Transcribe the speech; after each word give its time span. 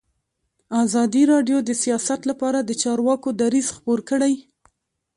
ازادي 0.83 1.23
راډیو 1.33 1.57
د 1.63 1.69
سیاست 1.83 2.21
لپاره 2.29 2.59
د 2.61 2.71
چارواکو 2.83 3.29
دریځ 3.41 3.67
خپور 3.77 3.99
کړی. 4.09 4.33